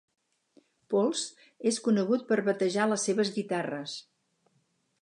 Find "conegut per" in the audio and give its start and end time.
1.89-2.41